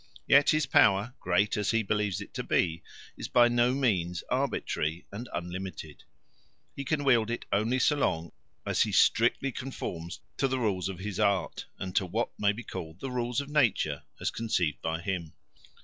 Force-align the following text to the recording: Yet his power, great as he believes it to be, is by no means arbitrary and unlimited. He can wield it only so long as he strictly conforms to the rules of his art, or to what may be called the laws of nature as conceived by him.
Yet 0.25 0.49
his 0.49 0.65
power, 0.65 1.13
great 1.19 1.55
as 1.57 1.69
he 1.69 1.83
believes 1.83 2.21
it 2.21 2.33
to 2.33 2.41
be, 2.41 2.81
is 3.17 3.27
by 3.27 3.47
no 3.49 3.71
means 3.75 4.23
arbitrary 4.31 5.05
and 5.11 5.29
unlimited. 5.31 6.05
He 6.75 6.83
can 6.83 7.03
wield 7.03 7.29
it 7.29 7.45
only 7.51 7.77
so 7.77 7.97
long 7.97 8.31
as 8.65 8.81
he 8.81 8.91
strictly 8.91 9.51
conforms 9.51 10.19
to 10.37 10.47
the 10.47 10.57
rules 10.57 10.89
of 10.89 10.97
his 10.97 11.19
art, 11.19 11.67
or 11.79 11.91
to 11.91 12.07
what 12.07 12.29
may 12.39 12.51
be 12.51 12.63
called 12.63 12.99
the 12.99 13.09
laws 13.09 13.41
of 13.41 13.49
nature 13.49 14.01
as 14.19 14.31
conceived 14.31 14.81
by 14.81 15.01
him. 15.01 15.33